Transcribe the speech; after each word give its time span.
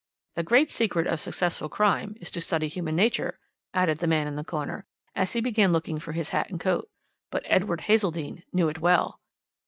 The 0.33 0.41
great 0.41 0.71
secret 0.71 1.05
of 1.05 1.19
successful 1.19 1.69
crime 1.69 2.15
is 2.19 2.31
to 2.31 2.41
study 2.41 2.67
human 2.67 2.95
nature," 2.95 3.37
added 3.71 3.99
the 3.99 4.07
man 4.07 4.25
in 4.25 4.35
the 4.35 4.43
corner, 4.43 4.83
as 5.15 5.33
he 5.33 5.41
began 5.41 5.71
looking 5.71 5.99
for 5.99 6.13
his 6.13 6.29
hat 6.29 6.49
and 6.49 6.59
coat. 6.59 6.89
"Edward 7.43 7.81
Hazeldene 7.81 8.41
knew 8.51 8.67
it 8.67 8.79
well." 8.79 9.19